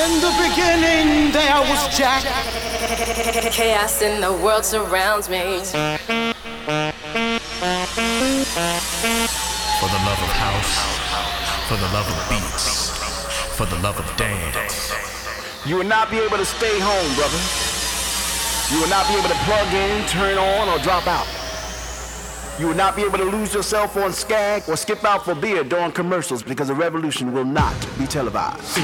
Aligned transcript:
In 0.00 0.18
the 0.22 0.32
beginning, 0.40 1.30
there 1.30 1.52
I 1.52 1.60
was 1.60 1.94
Jack. 1.94 2.24
Chaos 3.52 4.00
in 4.00 4.22
the 4.22 4.32
world 4.32 4.64
surrounds 4.64 5.28
me. 5.28 5.60
For 5.60 5.74
the 9.92 10.00
love 10.08 10.20
of 10.24 10.32
house, 10.40 10.72
for 11.68 11.76
the 11.76 11.90
love 11.92 12.08
of 12.08 12.16
beats, 12.30 12.88
for 13.58 13.66
the 13.66 13.76
love 13.80 13.98
of 14.00 14.16
dance. 14.16 14.90
You 15.66 15.76
will 15.76 15.84
not 15.84 16.10
be 16.10 16.16
able 16.16 16.38
to 16.38 16.46
stay 16.46 16.80
home, 16.80 17.14
brother. 17.14 17.36
You 18.72 18.80
will 18.80 18.88
not 18.88 19.06
be 19.06 19.18
able 19.18 19.28
to 19.28 19.38
plug 19.44 19.74
in, 19.74 20.06
turn 20.08 20.38
on, 20.38 20.68
or 20.70 20.78
drop 20.82 21.06
out. 21.06 21.26
You 22.58 22.68
will 22.68 22.74
not 22.74 22.96
be 22.96 23.02
able 23.02 23.18
to 23.18 23.24
lose 23.24 23.52
yourself 23.52 23.98
on 23.98 24.14
Skag 24.14 24.66
or 24.66 24.78
skip 24.78 25.04
out 25.04 25.26
for 25.26 25.34
beer 25.34 25.62
during 25.62 25.92
commercials 25.92 26.42
because 26.42 26.68
the 26.68 26.74
revolution 26.74 27.34
will 27.34 27.44
not 27.44 27.74
be 27.98 28.06
televised. 28.06 28.78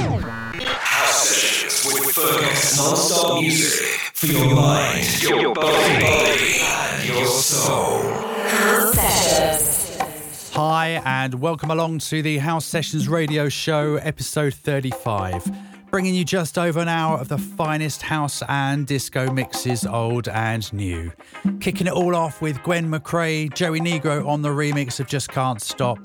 House 0.65 1.29
sessions 1.29 1.85
with 1.93 2.15
Fergus. 2.15 2.79
Non-stop 2.79 3.41
music 3.41 3.87
for 4.15 4.27
your 4.27 4.55
mind, 4.55 5.23
your 5.23 5.55
body, 5.55 6.61
and 6.61 7.09
your 7.09 7.27
soul. 7.27 8.01
House 8.49 8.95
sessions. 8.95 10.51
Hi, 10.55 11.03
and 11.05 11.35
welcome 11.35 11.71
along 11.71 11.99
to 11.99 12.23
the 12.23 12.39
House 12.39 12.65
Sessions 12.65 13.07
Radio 13.07 13.51
Show, 13.51 13.97
episode 13.97 14.55
35. 14.55 15.51
Bringing 15.91 16.15
you 16.15 16.25
just 16.25 16.57
over 16.57 16.81
an 16.81 16.89
hour 16.89 17.19
of 17.19 17.29
the 17.29 17.39
finest 17.39 18.01
house 18.03 18.43
and 18.49 18.87
disco 18.87 19.31
mixes, 19.31 19.85
old 19.85 20.29
and 20.29 20.73
new. 20.73 21.13
Kicking 21.61 21.87
it 21.87 21.93
all 21.93 22.17
off 22.17 22.41
with 22.41 22.63
Gwen 22.63 22.91
McCrae, 22.91 23.53
Joey 23.53 23.81
Negro 23.81 24.27
on 24.27 24.41
the 24.41 24.49
remix 24.49 25.01
of 25.01 25.07
Just 25.07 25.29
Can't 25.29 25.61
Stop. 25.61 25.99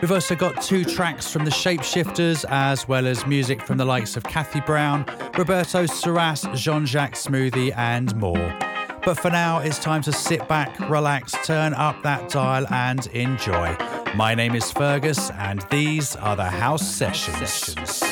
We've 0.00 0.12
also 0.12 0.36
got 0.36 0.62
two 0.62 0.84
tracks 0.84 1.28
from 1.28 1.44
the 1.44 1.50
Shapeshifters, 1.50 2.44
as 2.48 2.86
well 2.86 3.04
as 3.06 3.26
music 3.26 3.60
from 3.60 3.78
the 3.78 3.84
likes 3.84 4.16
of 4.16 4.22
Kathy 4.22 4.60
Brown, 4.60 5.04
Roberto 5.36 5.84
Surace, 5.84 6.54
Jean 6.54 6.86
Jacques 6.86 7.14
Smoothie, 7.14 7.76
and 7.76 8.14
more. 8.14 8.56
But 9.04 9.18
for 9.18 9.30
now, 9.30 9.58
it's 9.58 9.78
time 9.80 10.02
to 10.02 10.12
sit 10.12 10.46
back, 10.46 10.78
relax, 10.88 11.34
turn 11.44 11.74
up 11.74 12.00
that 12.04 12.28
dial, 12.28 12.66
and 12.72 13.06
enjoy. 13.08 13.76
My 14.14 14.36
name 14.36 14.54
is 14.54 14.70
Fergus, 14.70 15.30
and 15.32 15.62
these 15.70 16.14
are 16.14 16.36
the 16.36 16.44
House 16.44 16.88
Sessions. 16.88 18.04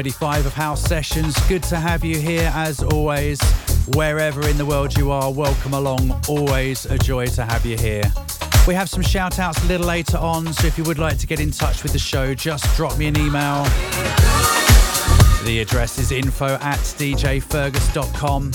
35 0.00 0.46
of 0.46 0.54
House 0.54 0.82
Sessions. 0.82 1.38
Good 1.46 1.62
to 1.64 1.76
have 1.76 2.02
you 2.02 2.16
here 2.16 2.50
as 2.54 2.82
always. 2.82 3.38
Wherever 3.88 4.48
in 4.48 4.56
the 4.56 4.64
world 4.64 4.96
you 4.96 5.10
are, 5.10 5.30
welcome 5.30 5.74
along. 5.74 6.18
Always 6.26 6.86
a 6.86 6.96
joy 6.96 7.26
to 7.26 7.44
have 7.44 7.66
you 7.66 7.76
here. 7.76 8.10
We 8.66 8.72
have 8.72 8.88
some 8.88 9.02
shout 9.02 9.38
outs 9.38 9.62
a 9.62 9.66
little 9.66 9.86
later 9.86 10.16
on, 10.16 10.54
so 10.54 10.66
if 10.66 10.78
you 10.78 10.84
would 10.84 10.98
like 10.98 11.18
to 11.18 11.26
get 11.26 11.38
in 11.38 11.50
touch 11.50 11.82
with 11.82 11.92
the 11.92 11.98
show, 11.98 12.32
just 12.32 12.64
drop 12.76 12.96
me 12.96 13.08
an 13.08 13.18
email. 13.18 13.64
The 15.44 15.58
address 15.60 15.98
is 15.98 16.12
info 16.12 16.46
at 16.46 16.78
djfergus.com. 16.78 18.52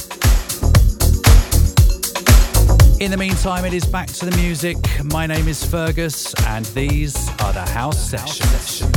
In 2.99 3.11
the 3.11 3.17
meantime, 3.17 3.65
it 3.65 3.73
is 3.75 3.85
back 3.85 4.07
to 4.07 4.25
the 4.25 4.35
music. 4.35 4.77
My 5.03 5.27
name 5.27 5.47
is 5.47 5.63
Fergus, 5.63 6.33
and 6.47 6.65
these 6.67 7.15
are 7.41 7.53
the 7.53 7.69
House 7.69 8.09
Sessions. 8.09 8.81
If 8.81 8.94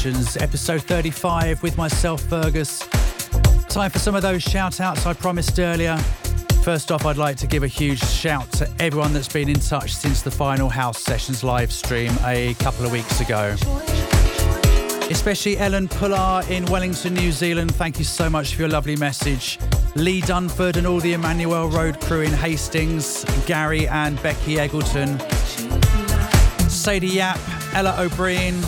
Sessions, 0.00 0.38
episode 0.38 0.82
35 0.84 1.62
with 1.62 1.76
myself, 1.76 2.22
Fergus. 2.22 2.78
Time 3.68 3.90
for 3.90 3.98
some 3.98 4.14
of 4.14 4.22
those 4.22 4.42
shout 4.42 4.80
outs 4.80 5.04
I 5.04 5.12
promised 5.12 5.58
earlier. 5.58 5.98
First 6.64 6.90
off, 6.90 7.04
I'd 7.04 7.18
like 7.18 7.36
to 7.36 7.46
give 7.46 7.64
a 7.64 7.66
huge 7.66 8.02
shout 8.02 8.50
to 8.52 8.70
everyone 8.78 9.12
that's 9.12 9.28
been 9.28 9.50
in 9.50 9.60
touch 9.60 9.94
since 9.94 10.22
the 10.22 10.30
final 10.30 10.70
House 10.70 11.02
Sessions 11.02 11.44
live 11.44 11.70
stream 11.70 12.12
a 12.24 12.54
couple 12.60 12.86
of 12.86 12.92
weeks 12.92 13.20
ago. 13.20 13.54
Especially 15.10 15.58
Ellen 15.58 15.86
Pullar 15.86 16.48
in 16.48 16.64
Wellington, 16.64 17.12
New 17.12 17.30
Zealand. 17.30 17.74
Thank 17.74 17.98
you 17.98 18.06
so 18.06 18.30
much 18.30 18.54
for 18.54 18.62
your 18.62 18.70
lovely 18.70 18.96
message. 18.96 19.58
Lee 19.96 20.22
Dunford 20.22 20.78
and 20.78 20.86
all 20.86 21.00
the 21.00 21.12
Emmanuel 21.12 21.68
Road 21.68 22.00
crew 22.00 22.22
in 22.22 22.32
Hastings, 22.32 23.26
Gary 23.46 23.86
and 23.86 24.16
Becky 24.22 24.54
Eggleton, 24.54 25.20
Sadie 26.70 27.08
Yap, 27.08 27.38
Ella 27.74 27.96
O'Brien, 27.98 28.58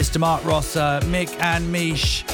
Mr. 0.00 0.18
Mark 0.18 0.42
Rosser, 0.46 0.80
uh, 0.80 1.00
Mick 1.08 1.28
and 1.42 1.70
Mish, 1.70 2.24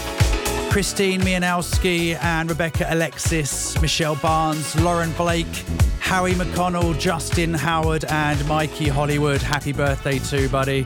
Christine 0.71 1.21
Mianowski 1.23 2.15
and 2.23 2.49
Rebecca 2.49 2.87
Alexis, 2.91 3.83
Michelle 3.83 4.15
Barnes, 4.15 4.81
Lauren 4.81 5.11
Blake, 5.15 5.65
Harry 5.99 6.35
McConnell, 6.35 6.97
Justin 6.97 7.53
Howard, 7.53 8.05
and 8.05 8.47
Mikey 8.47 8.87
Hollywood. 8.87 9.43
Happy 9.43 9.73
birthday 9.73 10.21
too, 10.21 10.49
buddy. 10.49 10.85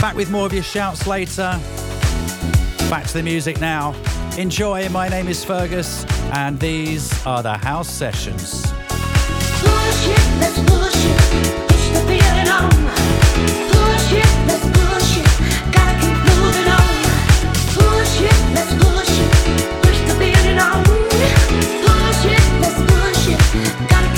Back 0.00 0.16
with 0.16 0.28
more 0.32 0.46
of 0.46 0.52
your 0.52 0.64
shouts 0.64 1.06
later. 1.06 1.60
Back 2.90 3.06
to 3.06 3.12
the 3.12 3.22
music 3.22 3.60
now. 3.60 3.94
Enjoy. 4.36 4.88
My 4.88 5.08
name 5.08 5.28
is 5.28 5.44
Fergus, 5.44 6.04
and 6.32 6.58
these 6.58 7.24
are 7.24 7.44
the 7.44 7.56
house 7.56 7.88
sessions. 7.88 8.66
Bullshit, 9.62 10.26
Gotta 23.88 24.15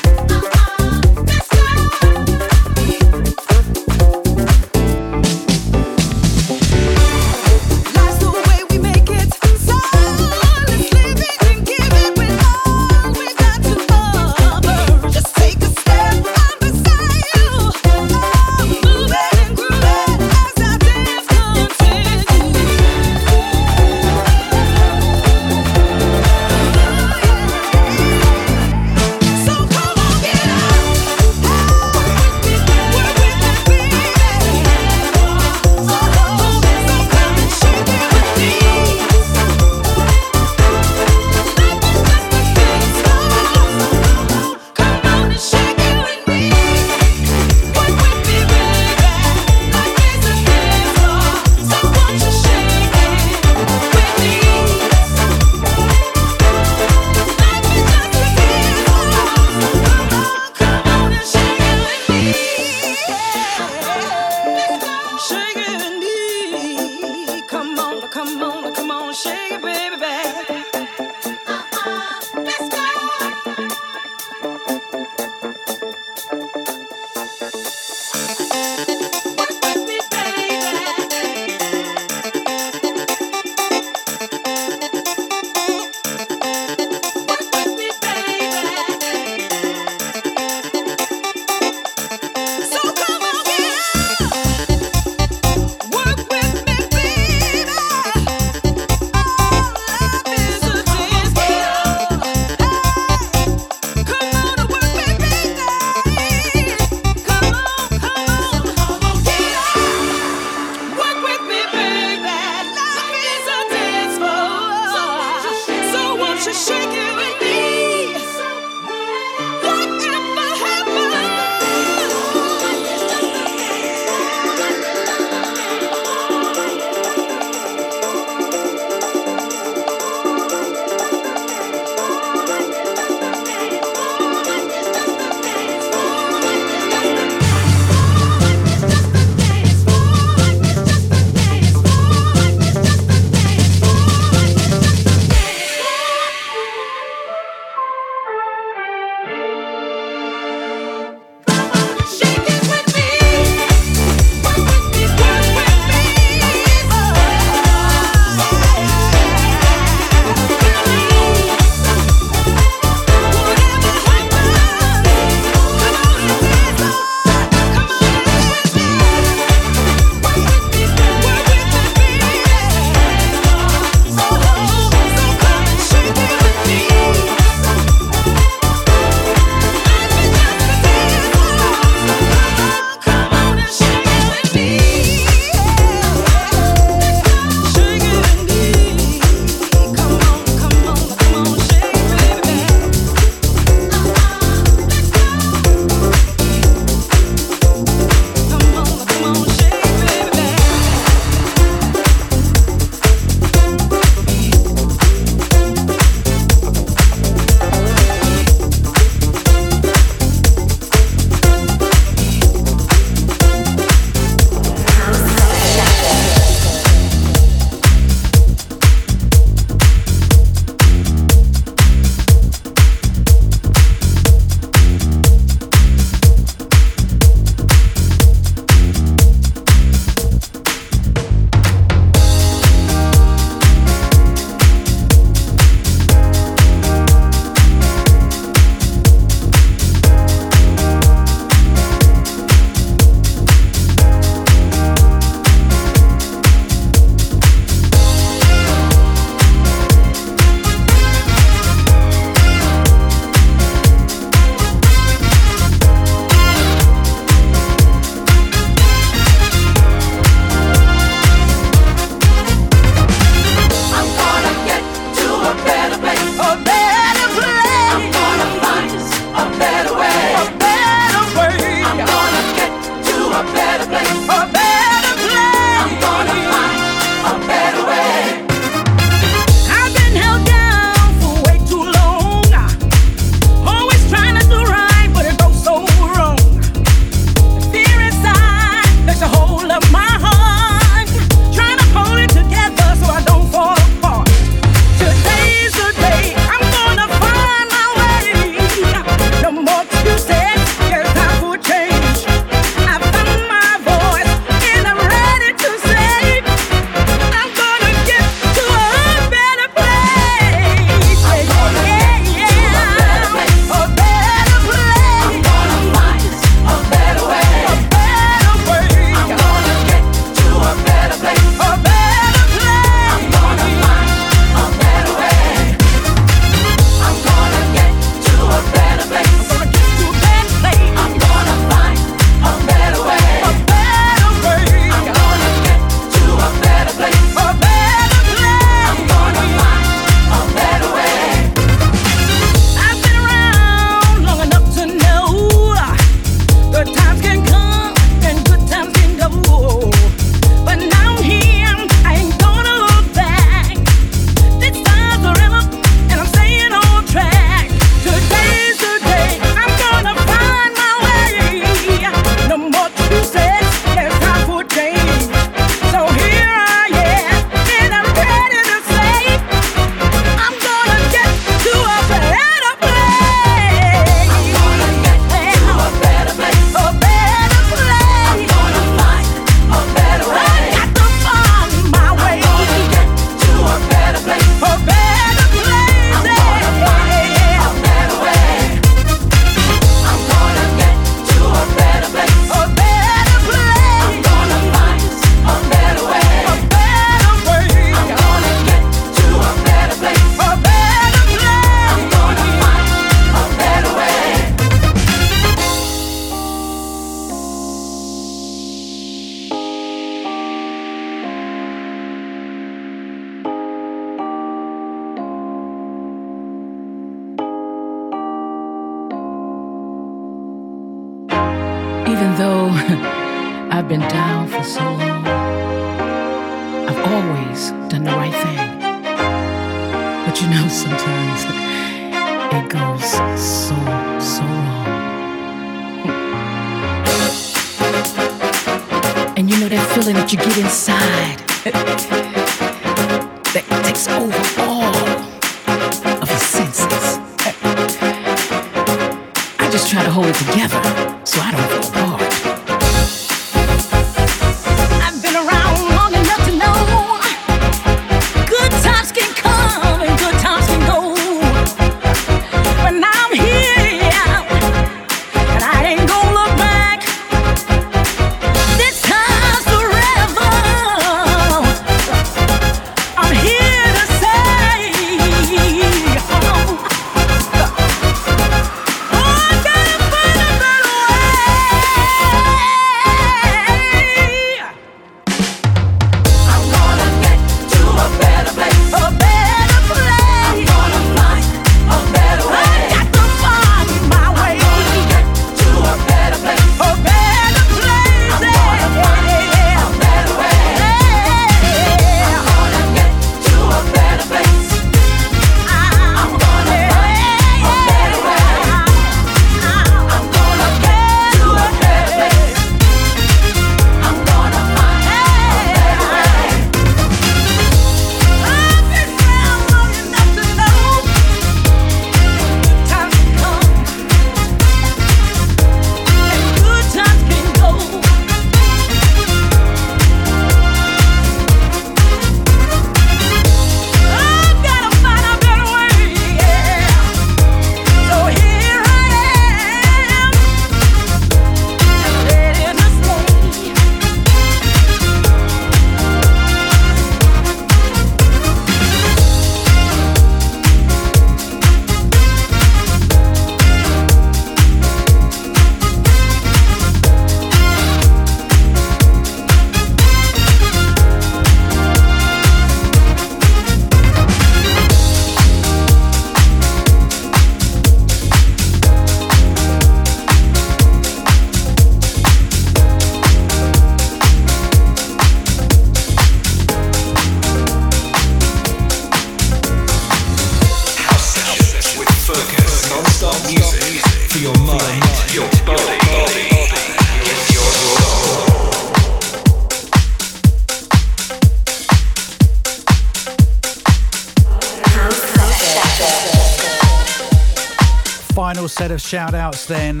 shout 599.06 599.34
outs 599.34 599.66
then. 599.66 600.00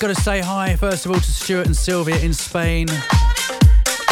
Gotta 0.00 0.14
say 0.14 0.40
hi, 0.40 0.76
first 0.76 1.04
of 1.04 1.10
all, 1.10 1.18
to 1.18 1.32
Stuart 1.32 1.66
and 1.66 1.76
Sylvia 1.76 2.16
in 2.20 2.32
Spain, 2.32 2.86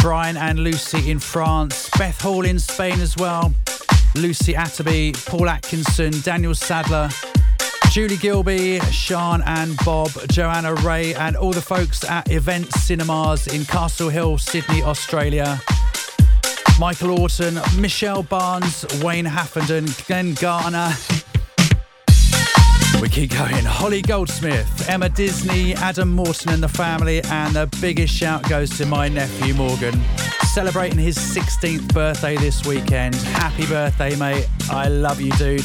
Brian 0.03 0.37
and 0.37 0.59
Lucy 0.59 1.09
in 1.09 1.21
France, 1.21 1.89
Beth 1.97 2.21
Hall 2.21 2.45
in 2.45 2.59
Spain 2.59 3.01
as 3.01 3.17
well, 3.17 3.55
Lucy 4.17 4.55
Atterby, 4.55 5.15
Paul 5.27 5.49
Atkinson, 5.49 6.21
Daniel 6.23 6.53
Sadler, 6.53 7.11
Julie 7.93 8.17
Gilby, 8.17 8.81
Sean 8.91 9.41
and 9.47 9.77
Bob, 9.85 10.11
Joanna 10.33 10.75
Ray, 10.75 11.15
and 11.15 11.37
all 11.37 11.53
the 11.53 11.63
folks 11.63 12.03
at 12.03 12.33
Event 12.33 12.73
Cinemas 12.73 13.47
in 13.47 13.65
Castle 13.65 14.09
Hill, 14.09 14.39
Sydney, 14.39 14.83
Australia. 14.83 15.61
Michael 16.81 17.21
Orton, 17.21 17.61
Michelle 17.79 18.25
Barnes, 18.25 18.85
Wayne 19.01 19.27
Haffenden, 19.27 19.87
Glenn 20.09 20.35
Garner. 20.35 20.93
We 23.01 23.09
keep 23.09 23.31
going. 23.31 23.65
Holly 23.65 24.03
Goldsmith, 24.03 24.89
Emma 24.89 25.09
Disney, 25.09 25.73
Adam 25.75 26.11
Morton 26.11 26.53
and 26.53 26.63
the 26.63 26.69
family, 26.69 27.23
and 27.25 27.55
the 27.55 27.69
biggest 27.81 28.13
shout 28.13 28.49
goes 28.49 28.71
to 28.79 28.87
my 28.87 29.09
nephew 29.09 29.55
Morgan. 29.55 29.95
Celebrating 30.53 30.99
his 30.99 31.17
16th 31.17 31.95
birthday 31.95 32.37
this 32.37 32.67
weekend. 32.67 33.15
Happy 33.15 33.67
birthday, 33.67 34.17
mate. 34.17 34.49
I 34.69 34.89
love 34.89 35.21
you, 35.21 35.31
dude. 35.33 35.63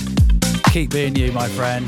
Keep 0.66 0.92
being 0.92 1.16
you, 1.16 1.32
my 1.32 1.48
friend. 1.48 1.86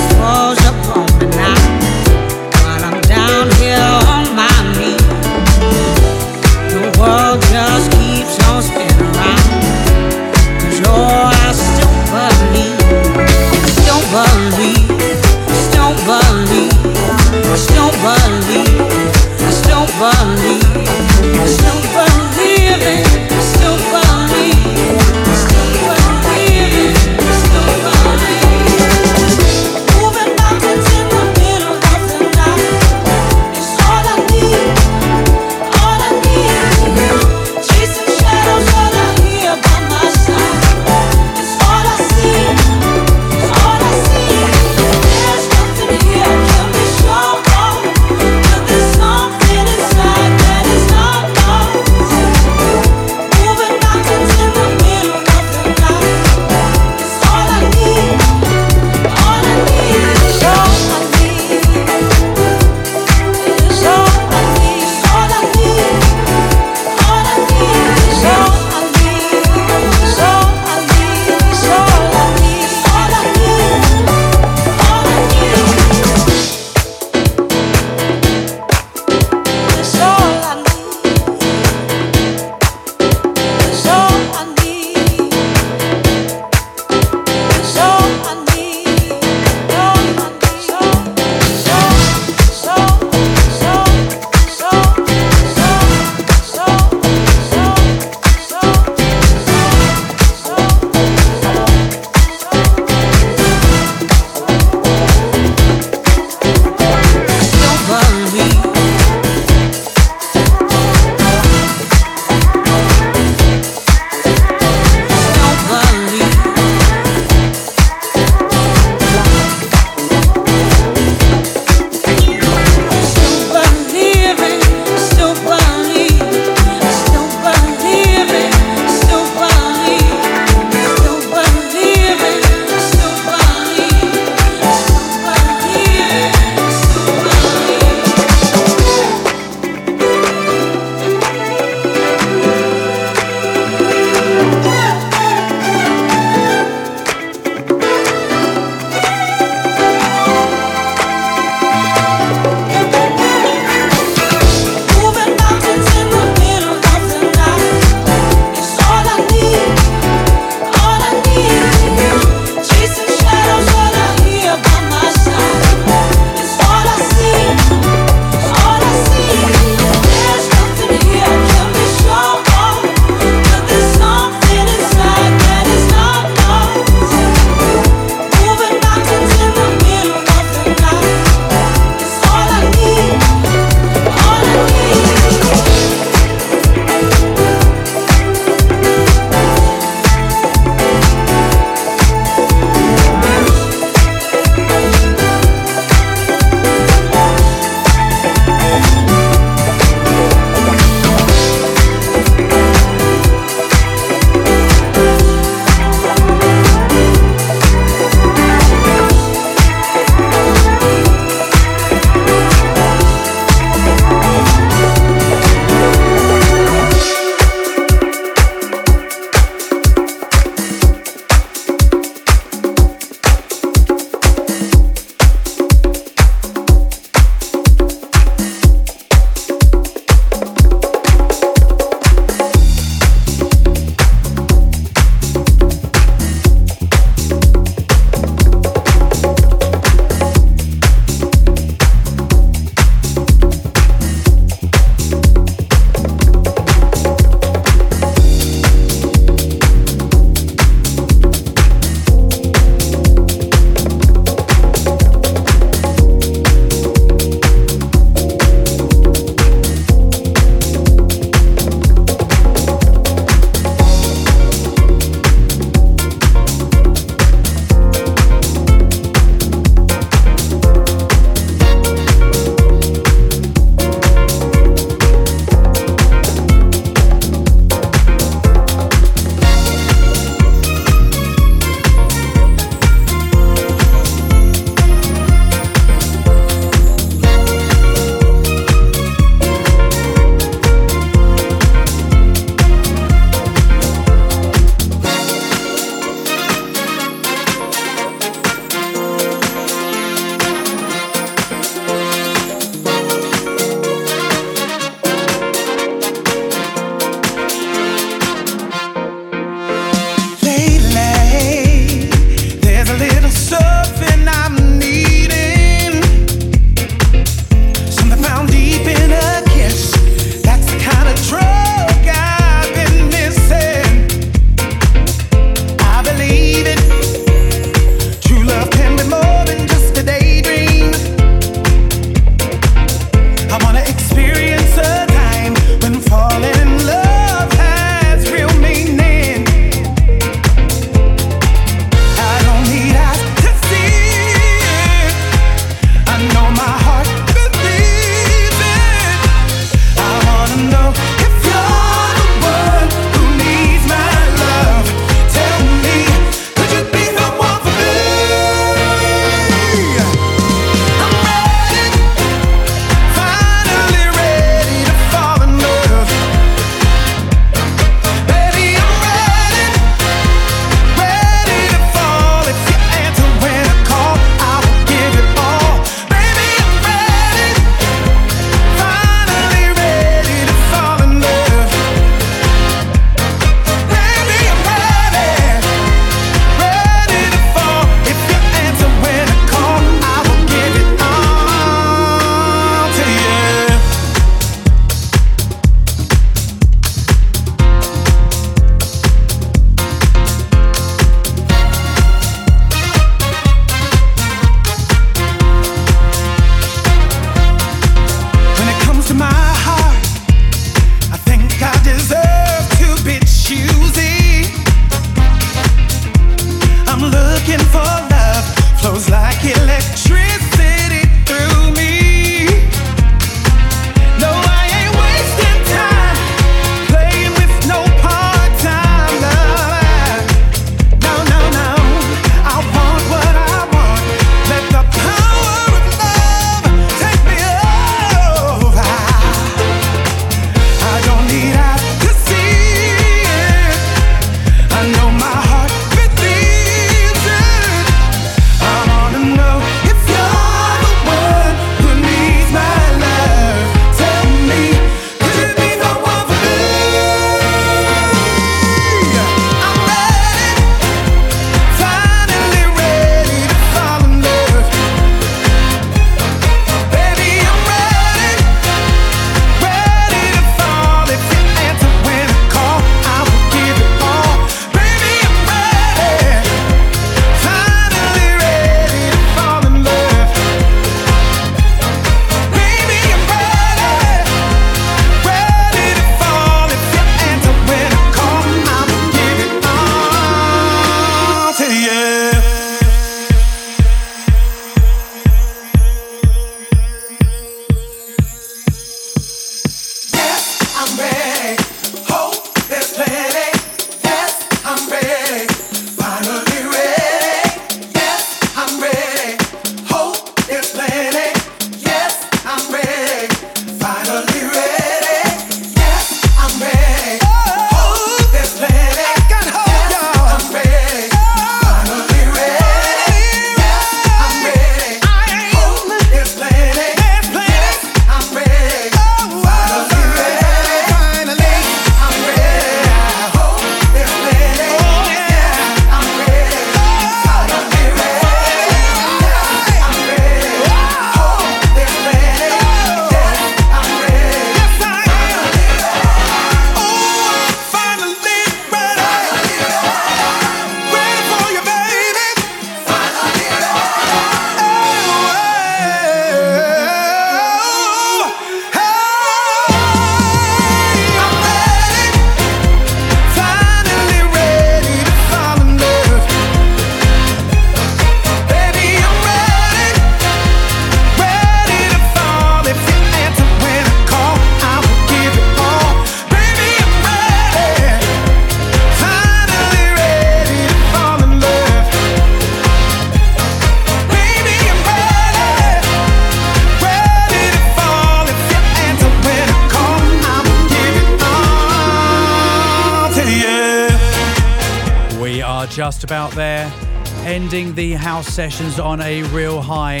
House 598.18 598.34
sessions 598.34 598.80
on 598.80 599.00
a 599.00 599.22
real 599.28 599.60
high, 599.60 600.00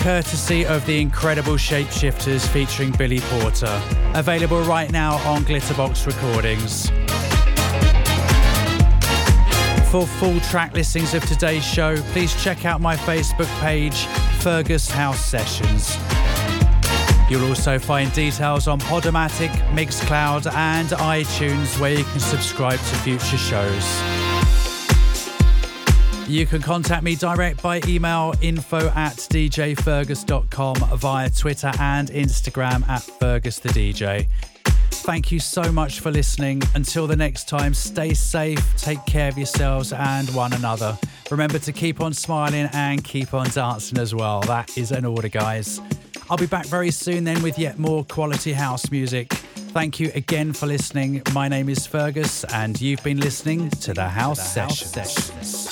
courtesy 0.00 0.66
of 0.66 0.84
the 0.84 1.00
incredible 1.00 1.52
Shapeshifters 1.52 2.44
featuring 2.48 2.90
Billy 2.90 3.20
Porter. 3.20 3.80
Available 4.14 4.62
right 4.62 4.90
now 4.90 5.14
on 5.18 5.44
Glitterbox 5.44 6.08
Recordings. 6.08 6.90
For 9.92 10.08
full 10.18 10.40
track 10.50 10.74
listings 10.74 11.14
of 11.14 11.24
today's 11.24 11.64
show, 11.64 11.96
please 12.10 12.34
check 12.42 12.64
out 12.64 12.80
my 12.80 12.96
Facebook 12.96 13.60
page, 13.60 14.06
Fergus 14.40 14.90
House 14.90 15.24
Sessions. 15.24 15.96
You'll 17.30 17.48
also 17.48 17.78
find 17.78 18.12
details 18.12 18.66
on 18.66 18.80
Podomatic, 18.80 19.50
Mixcloud, 19.70 20.52
and 20.52 20.88
iTunes 20.88 21.78
where 21.78 21.94
you 21.94 22.02
can 22.02 22.18
subscribe 22.18 22.80
to 22.80 22.96
future 22.96 23.38
shows. 23.38 24.15
You 26.28 26.44
can 26.44 26.60
contact 26.60 27.04
me 27.04 27.14
direct 27.14 27.62
by 27.62 27.80
email 27.86 28.34
info 28.40 28.88
at 28.88 29.14
djfergus.com 29.14 30.98
via 30.98 31.30
Twitter 31.30 31.70
and 31.78 32.08
Instagram 32.08 32.88
at 32.88 33.02
Fergus 33.02 33.60
the 33.60 33.68
DJ. 33.68 34.26
Thank 34.90 35.30
you 35.30 35.38
so 35.38 35.70
much 35.70 36.00
for 36.00 36.10
listening. 36.10 36.62
Until 36.74 37.06
the 37.06 37.14
next 37.14 37.48
time, 37.48 37.72
stay 37.74 38.12
safe, 38.12 38.76
take 38.76 39.04
care 39.06 39.28
of 39.28 39.38
yourselves 39.38 39.92
and 39.92 40.28
one 40.30 40.52
another. 40.52 40.98
Remember 41.30 41.60
to 41.60 41.72
keep 41.72 42.00
on 42.00 42.12
smiling 42.12 42.68
and 42.72 43.04
keep 43.04 43.32
on 43.32 43.46
dancing 43.50 43.98
as 43.98 44.12
well. 44.12 44.40
That 44.42 44.76
is 44.76 44.90
an 44.90 45.04
order, 45.04 45.28
guys. 45.28 45.80
I'll 46.28 46.36
be 46.36 46.46
back 46.46 46.66
very 46.66 46.90
soon 46.90 47.22
then 47.22 47.40
with 47.40 47.56
yet 47.56 47.78
more 47.78 48.04
quality 48.04 48.52
house 48.52 48.90
music. 48.90 49.32
Thank 49.32 50.00
you 50.00 50.10
again 50.16 50.52
for 50.52 50.66
listening. 50.66 51.22
My 51.32 51.46
name 51.46 51.68
is 51.68 51.86
Fergus, 51.86 52.42
and 52.44 52.80
you've 52.80 53.04
been 53.04 53.20
listening 53.20 53.70
to 53.70 53.94
the 53.94 54.08
House, 54.08 54.52
Sessions. 54.52 55.65